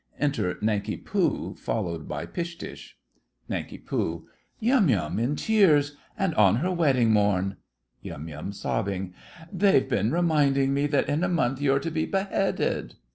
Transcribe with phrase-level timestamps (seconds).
[0.19, 2.75] Enter Nanki Poo, followed by Go To.
[3.47, 3.83] NANK.
[4.59, 7.57] Yum Yum in tears—and on her wedding morn!
[8.01, 8.53] YUM.
[9.53, 12.95] They've been reminding me that in a month you're to be beheaded!